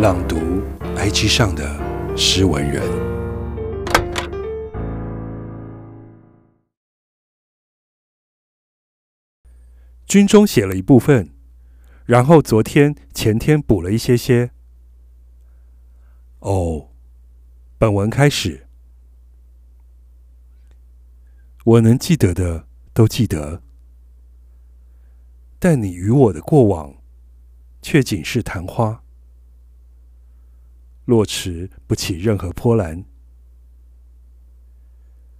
[0.00, 0.62] 朗读
[0.96, 1.78] IG 上的
[2.16, 2.82] 诗文人。
[10.06, 11.34] 军中写了一部分，
[12.06, 14.52] 然后昨天、前天补了一些些。
[16.38, 16.88] 哦，
[17.76, 18.66] 本文开始。
[21.64, 23.60] 我能记得的都记得，
[25.58, 26.94] 但你与我的过往，
[27.82, 29.02] 却仅是昙花，
[31.10, 33.04] 落池不起任何波澜。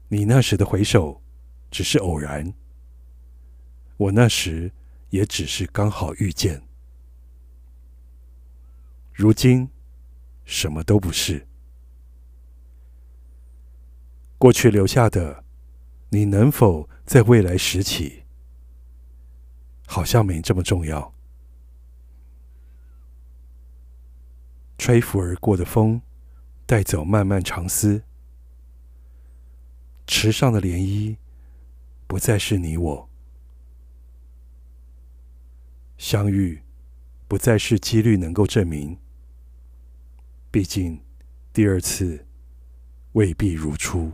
[0.09, 1.23] 你那时的回首，
[1.71, 2.53] 只是偶然；
[3.97, 4.73] 我那时
[5.11, 6.61] 也只是刚好遇见。
[9.13, 9.69] 如今，
[10.45, 11.47] 什么都不是。
[14.37, 15.45] 过去留下的，
[16.09, 18.25] 你能否在未来拾起？
[19.87, 21.15] 好像没这么重要。
[24.81, 26.01] 吹拂而过的风，
[26.65, 28.03] 带走漫漫长思。
[30.07, 31.19] 池上的涟漪，
[32.07, 33.11] 不再是你我。
[35.99, 36.63] 相遇，
[37.29, 38.99] 不再是几率能够证明。
[40.51, 41.05] 毕竟，
[41.53, 42.27] 第二次
[43.13, 44.11] 未必如初。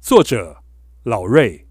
[0.00, 0.60] 作者：
[1.04, 1.65] 老瑞。